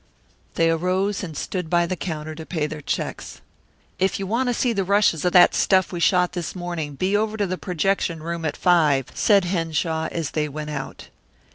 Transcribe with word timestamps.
They 0.55 0.71
arose 0.71 1.23
and 1.23 1.37
stood 1.37 1.69
by 1.69 1.85
the 1.85 1.95
counter 1.95 2.33
to 2.33 2.43
pay 2.43 2.65
their 2.65 2.81
checks. 2.81 3.39
"If 3.99 4.17
you 4.17 4.25
want 4.25 4.49
to 4.49 4.53
see 4.55 4.73
the 4.73 4.83
rushes 4.83 5.25
of 5.25 5.33
that 5.33 5.53
stuff 5.53 5.91
we 5.91 5.99
shot 5.99 6.31
this 6.33 6.55
morning 6.55 6.95
be 6.95 7.15
over 7.15 7.37
to 7.37 7.45
the 7.45 7.55
projection 7.59 8.23
room 8.23 8.43
at 8.43 8.57
five," 8.57 9.09
said 9.13 9.45
Henshaw 9.45 10.07
as 10.11 10.31
they 10.31 10.49
went 10.49 10.71
out. 10.71 11.09